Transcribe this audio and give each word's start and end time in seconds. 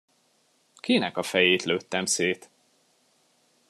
Kinek 0.75 1.17
a 1.17 1.23
fejét 1.23 1.63
lőttem 1.63 2.05
szét? 2.05 2.49